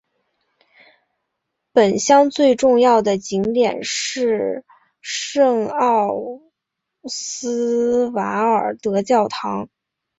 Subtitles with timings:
[1.73, 4.65] 本乡最重要的景点是
[4.99, 6.41] 圣奥
[7.07, 9.69] 斯瓦尔德教堂。